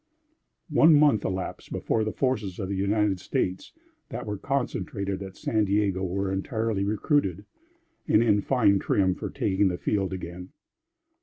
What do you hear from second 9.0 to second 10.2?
for taking the field